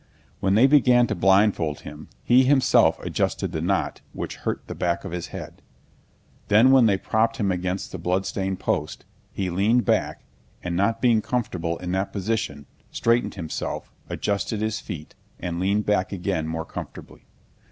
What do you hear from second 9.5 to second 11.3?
leaned back and, not being